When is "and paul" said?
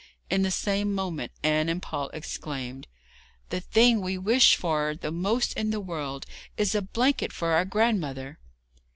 1.69-2.09